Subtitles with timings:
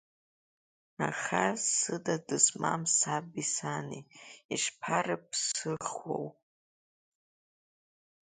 [1.07, 4.01] Аха сыда дызмам саби сани
[4.53, 6.27] ишԥарыԥсыхуоу?